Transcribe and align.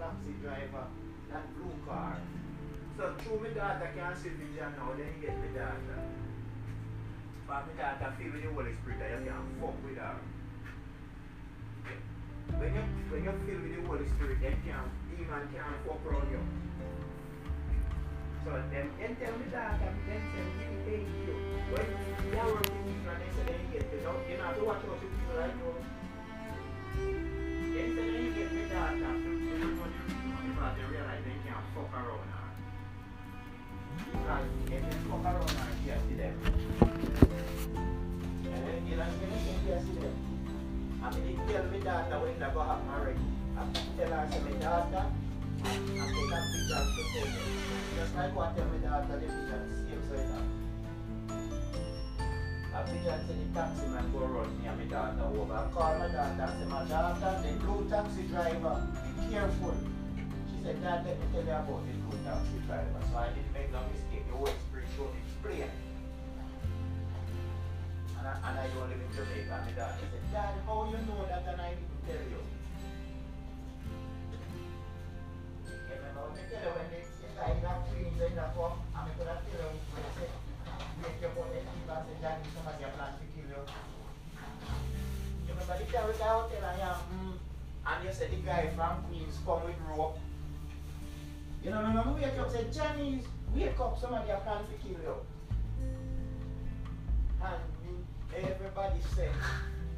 taxi 0.00 0.32
driver, 0.40 0.88
that 1.28 1.44
blue 1.54 1.76
car. 1.84 2.16
So 2.96 3.12
through 3.20 3.40
my 3.44 3.50
daughter 3.52 3.92
can 3.92 4.16
see 4.16 4.32
vision 4.32 4.72
now, 4.80 4.96
then 4.96 5.12
you 5.12 5.28
get 5.28 5.36
my 5.36 5.52
daughter. 5.52 6.00
But 7.44 7.68
my 7.68 7.72
daughter 7.76 8.08
feel 8.16 8.32
with 8.32 8.42
the 8.42 8.50
Holy 8.56 8.72
Spirit 8.80 8.98
that 9.04 9.10
you 9.12 9.28
can 9.28 9.44
fuck 9.60 9.76
with 9.84 10.00
her. 10.00 10.16
When 12.56 12.74
you 12.74 12.82
when 13.12 13.20
you 13.24 13.34
feel 13.44 13.60
with 13.60 13.72
the 13.76 13.82
Holy 13.84 14.08
Spirit, 14.08 14.38
then 14.40 14.56
can 14.64 14.88
demon 15.12 15.44
can't 15.52 15.80
fuck 15.84 16.00
around 16.08 16.32
you. 16.32 16.42
So 18.44 18.56
them 18.72 18.88
then 18.96 19.12
tell 19.20 19.36
me 19.36 19.46
that 19.52 19.76
then 19.80 20.22
say 20.32 20.44
we 20.56 20.76
pay 20.88 21.00
you. 21.04 21.36
When 21.76 21.86
you 22.24 22.38
are 22.40 22.48
working 22.48 22.84
with 22.88 23.04
and 23.04 23.20
they 23.20 23.30
say 23.36 23.44
they 23.52 23.68
get 23.68 23.84
you 23.92 24.00
know, 24.00 24.16
you 24.24 24.36
have 24.40 24.56
to 24.56 24.64
watch 24.64 24.80
people 24.80 25.36
like 25.36 25.54
you. 25.60 25.72
Then 27.74 27.88
they 27.96 28.32
get 28.32 28.48
me 28.52 28.62
that 28.72 28.90
after 28.90 28.96
you 28.96 29.02
know 29.04 29.09
I 48.20 48.28
tell 48.28 48.68
my 48.68 48.76
daughter, 48.84 49.16
the 49.16 49.32
picture, 49.32 49.64
same. 50.12 50.28
A 52.68 52.84
picture 52.84 53.16
say 53.24 53.32
the 53.32 53.48
taxi 53.56 53.86
man 53.88 54.12
go 54.12 54.28
run 54.28 54.60
me 54.60 54.68
and. 54.68 54.76
I 54.76 54.84
my 56.68 56.84
the 57.40 57.56
blue 57.64 57.88
taxi 57.88 58.28
driver, 58.28 58.76
be 59.00 59.32
careful. 59.32 59.72
She 60.52 60.60
said, 60.60 60.82
Dad, 60.84 61.08
let 61.08 61.16
me 61.16 61.24
tell 61.32 61.48
you 61.48 61.64
about 61.64 61.80
the 61.80 61.96
blue 61.96 62.20
taxi 62.20 62.60
driver. 62.68 63.00
So 63.08 63.16
I 63.16 63.32
didn't 63.32 63.56
make 63.56 63.72
no 63.72 63.80
mistake. 63.88 64.28
The 64.28 64.36
Holy 64.36 64.52
Spirit 64.68 64.88
showed 65.00 65.16
me 65.16 65.24
plain. 65.40 65.72
And 68.20 68.28
I, 68.28 68.36
and 68.36 68.54
I 68.60 68.68
don't 68.68 68.84
live 68.84 69.00
in 69.00 69.08
Jamaica. 69.16 69.64
And 69.64 69.64
my 69.64 69.96
said, 69.96 70.24
Dad, 70.28 70.60
how 70.68 70.84
you 70.92 71.00
know 71.08 71.24
that 71.24 71.48
and 71.48 71.56
I 71.56 71.72
didn't 71.72 72.04
tell 72.04 72.20
you? 72.20 72.44
You 76.30 76.68
when 76.76 76.84
I 76.84 76.99
in 78.20 78.36
that 78.36 78.36
twins 78.36 78.36
in 78.36 78.36
that 78.36 78.54
form, 78.54 78.72
and 78.92 79.08
I 79.08 79.12
could 79.16 79.28
have 79.28 79.40
tell 79.48 79.72
you 79.72 79.80
when 79.96 80.04
I 80.04 80.12
said, 80.12 80.32
wake 81.00 81.24
up 81.24 81.40
on 81.40 81.48
the 81.48 81.60
people 81.64 81.94
and 81.96 82.04
say, 82.04 82.16
Daddy, 82.20 82.44
somebody 82.52 82.84
have 82.84 82.94
planned 82.96 83.16
to 83.16 83.26
kill 83.32 83.48
you. 83.48 83.62
You 85.48 85.52
remember 85.56 85.76
the 85.80 85.86
guy 85.88 86.04
with 86.04 86.18
the 86.18 86.24
hotel 86.24 86.50
mm, 86.52 87.34
and 87.86 87.98
you 88.04 88.12
said 88.12 88.30
the 88.30 88.40
guy 88.44 88.68
from 88.76 89.04
Queens 89.08 89.40
come 89.44 89.64
with 89.64 89.80
rope. 89.88 90.18
You 91.64 91.70
know, 91.70 91.80
remember 91.80 92.12
wake 92.12 92.36
up 92.36 92.52
say, 92.52 92.68
Johnny, 92.72 93.24
wake 93.56 93.80
up, 93.80 93.96
somebody 93.96 94.28
have 94.28 94.44
planned 94.44 94.68
to 94.68 94.76
kill 94.84 95.00
you. 95.00 95.16
And 97.40 97.60
me, 97.80 98.04
everybody 98.36 99.00
said, 99.16 99.32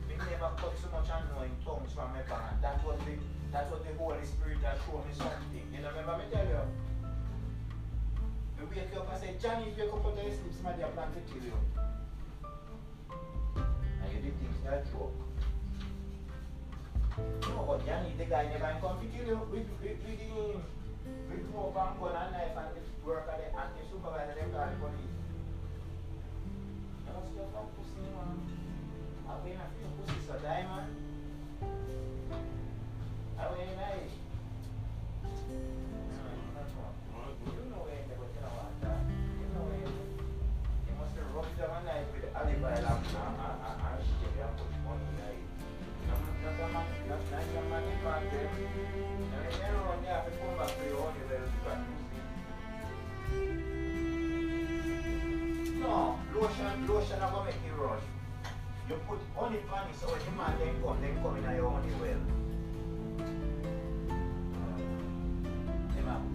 we 0.06 0.15
never 0.15 0.50
cut 0.62 0.75
so 0.78 0.87
much 0.95 1.11
annoying 1.11 1.59
tongues 1.67 1.91
from 1.91 2.15
my 2.15 2.23
band. 2.31 2.62
That 2.62 2.78
was 2.87 2.98
the 3.03 3.19
that 3.50 3.70
was 3.70 3.83
the 3.83 3.93
Holy 3.98 4.25
Spirit 4.25 4.62
that 4.62 4.78
showed 4.87 5.05
me 5.05 5.12
something. 5.12 5.61
Out 9.44 9.62
of 9.62 9.78
your 9.78 10.30
sleep, 10.30 10.54
somebody 10.54 10.82
have 10.82 10.94
planned 10.94 11.14
to 11.14 11.20
kill 11.32 11.42
you. 11.42 11.56
Did 14.22 14.38
think 14.38 14.54
that 14.62 14.86
joke. 14.86 15.18
No, 17.50 17.64
but 17.66 17.82
the 17.82 18.24
guy 18.24 18.46
never 18.46 18.78
kill 19.10 19.26
you. 19.26 19.41
We, 19.50 19.58
we, 19.82 19.88
we 20.06 20.14
didn't. 20.14 20.62
We 21.26 21.34
go 21.50 21.75
up 21.75 21.91
and 21.91 21.98
gun 21.98 22.14
and 22.14 22.54
the 22.70 22.82
worker 23.04 23.34
and 23.34 23.42
the 23.42 23.82
supervisor, 23.91 24.34
them 24.38 24.54
call 24.54 24.70
the 24.70 24.78
police. 24.78 25.19
You 27.02 27.10
must 27.10 27.34
get 27.34 27.50
from 27.50 27.66
pussy, 27.75 27.98
man. 28.14 28.38
I've 29.26 29.42
been 29.42 29.58
a 29.58 29.66
few 29.75 29.91
pussies 29.98 30.22
so 30.22 30.38
diamond. 30.38 30.62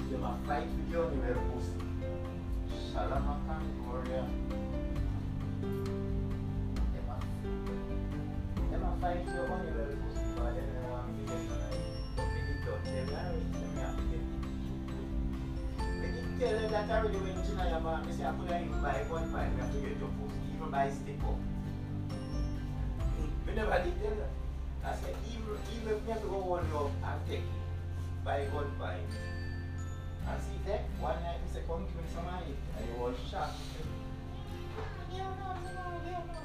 Them 0.09 0.23
a 0.23 0.47
fight 0.47 0.67
with 0.67 0.89
your 0.91 1.03
honey 1.05 1.19
well 1.21 1.41
pussy. 1.53 1.79
Salamakan, 2.93 3.63
Gloria. 3.83 4.23
Them 6.93 7.07
a, 7.07 7.17
them 8.71 8.83
a 8.83 8.85
fight 9.01 9.19
with 9.25 9.35
your 9.35 9.47
honey 9.47 9.71
well 9.75 9.95
pussy 10.01 10.23
because 10.33 10.55
them 10.55 10.67
don't 10.73 10.89
want 10.91 11.05
to 11.07 11.23
get 11.23 11.31
on 11.35 11.37
it. 11.37 11.81
But 12.15 12.27
when 12.33 12.45
it 12.47 12.59
done, 12.65 12.81
them 12.83 13.05
married, 13.11 13.53
them 13.53 13.71
have 13.77 13.95
to 13.97 14.03
get 14.09 14.21
it. 14.21 14.37
When 15.99 17.35
you 17.47 17.55
know 17.55 17.67
your 17.67 17.79
man, 17.79 17.99
they 18.07 18.13
say 18.15 18.25
I 18.25 18.31
could 18.31 18.49
have 18.49 18.61
even 18.61 18.81
buy 18.81 19.03
one 19.09 19.29
have 19.61 19.71
to 19.71 19.79
get 19.79 19.99
your 19.99 20.11
pussy, 20.19 20.39
even 20.55 20.69
up. 21.23 21.56
Never 23.57 23.81
did 23.81 23.97
tell 23.97 24.13
them. 24.13 24.29
I 24.85 24.93
said, 24.93 25.15
even, 25.33 25.57
even 25.73 25.97
if 25.97 26.05
you 26.05 26.13
have 26.13 26.21
to 26.21 26.27
go 26.29 26.53
on 26.53 26.69
your 26.69 26.91
take 27.25 27.41
it, 27.41 27.45
buy 28.23 28.45
one 28.53 28.69
five. 28.77 29.01
And 30.29 30.37
see 30.45 30.61
that, 30.69 30.85
one 31.01 31.17
night 31.25 31.41
he 31.41 31.49
said, 31.49 31.65
come 31.65 31.81
give 31.89 31.97
me 31.97 32.05
some. 32.13 32.29
And 32.29 32.85
he 32.85 32.93
was 33.01 33.17
shocked. 33.25 33.57
He 33.57 33.81
said, 33.81 33.89
yeah, 35.09 35.33
no, 35.41 35.57
no, 35.57 35.73
yeah, 36.05 36.21
no. 36.29 36.37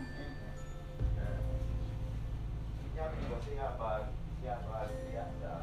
Yeah, 2.97 3.13
say, 3.45 3.61
yeah, 3.61 3.77
bad, 3.77 4.09
yeah, 4.41 4.57
bad, 4.65 4.89
yeah, 5.13 5.13
yeah, 5.13 5.29
yeah, 5.45 5.62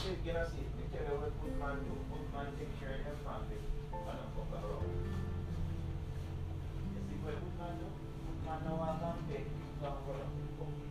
You 0.00 0.08
know, 0.08 0.16
see, 0.16 0.28
you 0.28 0.32
know, 0.32 0.44
see, 0.48 0.64
they 0.80 0.96
tell 0.96 1.12
you 1.12 1.20
what 1.20 1.28
good 1.44 1.60
man 1.60 1.76
do. 1.84 1.92
Good 1.92 2.32
man 2.32 2.48
take 2.56 2.72
care 2.80 2.96
of 2.96 3.04
their 3.04 3.20
family. 3.20 3.60
And 3.92 4.16
don't 4.16 4.32
fuck 4.32 4.64
around. 4.64 4.88
You 6.88 7.00
see 7.04 7.20
what 7.20 7.36
good 7.36 7.56
man 7.60 7.76
do? 7.76 7.84
Good 7.84 8.40
man 8.48 8.64
now 8.64 8.80
have 8.80 8.96
them 9.04 9.20
beg. 9.28 9.44
Don't 9.84 10.00
go 10.08 10.12
down 10.16 10.89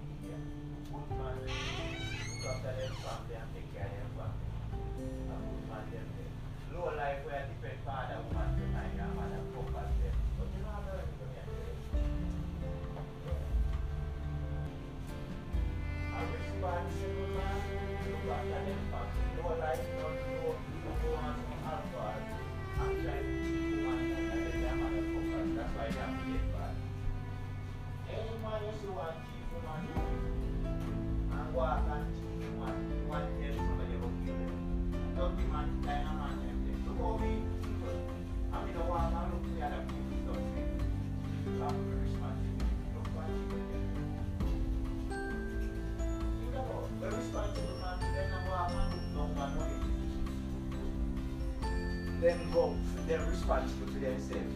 them 52.30 52.52
go 52.54 52.76
to 53.08 53.26
responsible 53.26 53.88
to 53.90 53.98
themselves. 53.98 54.54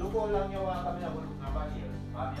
Dugo 0.00 0.32
lang 0.32 0.48
niya 0.48 0.64
kami 0.88 1.04
na 1.04 1.10
bulog 1.12 1.36
na 1.36 1.50
bagay. 1.52 1.84
Mami, 2.16 2.40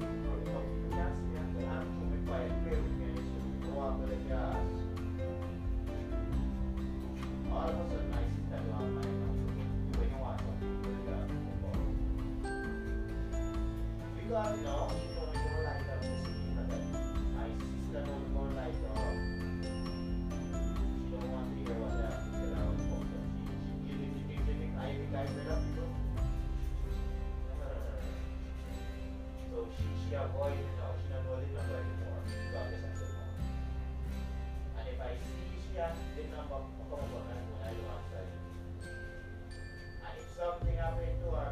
dito 14.31 14.39
ang 14.47 14.63
no, 14.63 14.87
more 14.87 15.59
like 15.67 15.91
a 15.91 15.95
Muslim 16.07 16.55
agad. 16.63 16.87
ISIS 17.35 17.83
is 17.83 17.99
more 18.31 18.47
like 18.55 18.79
a 18.79 18.95
she 20.71 21.11
don't 21.11 21.27
want 21.35 21.51
to 21.51 21.55
hear 21.59 21.75
what 21.75 21.91
that 21.99 22.31
kailangan 22.31 22.79
po. 22.87 23.03
She 23.83 23.91
giving 23.91 24.15
me 24.15 24.39
giving 24.47 24.71
I 24.79 24.95
think 24.95 25.11
I 25.11 25.27
read 25.27 25.51
up. 25.51 25.59
So 29.51 29.67
she 29.75 29.83
she 29.99 30.15
avoided 30.15 30.63
you 30.63 30.79
know, 30.79 30.95
she 30.95 31.11
avoided 31.11 31.51
number 31.51 31.75
anymore. 31.83 32.23
God 32.55 32.71
is 32.71 32.79
not 32.87 32.95
so 33.03 33.11
long. 33.11 33.35
And 34.79 34.85
if 34.95 34.99
I 35.03 35.11
see 35.27 35.59
siya, 35.75 35.91
then 36.15 36.31
na 36.31 36.47
makamabakan 36.47 37.35
mo 37.51 37.55
na 37.59 37.67
yung 37.67 37.99
answer. 37.99 38.23
And 40.07 40.15
if 40.15 40.27
something 40.39 40.79
happened 40.79 41.19
to 41.19 41.35
her, 41.35 41.51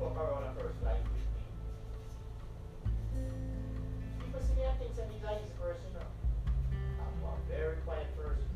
walk 0.00 0.16
around 0.16 0.44
a 0.44 0.52
person 0.60 0.80
like 0.82 1.04
with 1.04 1.12
me. 1.12 1.44
That 4.18 4.32
person. 5.60 5.92
I'm 7.00 7.24
a 7.24 7.36
very 7.48 7.76
quiet 7.84 8.08
person. 8.16 8.49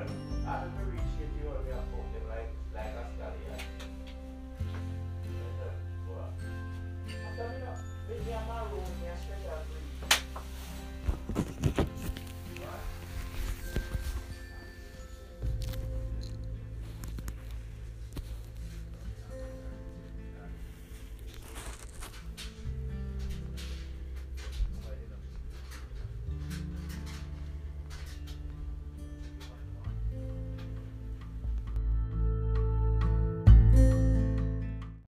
Tell 0.00 0.08
me 7.48 7.56
now, 7.60 7.76
we 8.08 8.14
my 8.48 8.60
room, 8.70 8.84
we 9.00 9.06
have 9.06 9.18
special. 9.18 9.79